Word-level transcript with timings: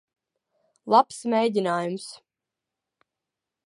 Labs 0.93 1.21
mēģinājums. 1.35 2.09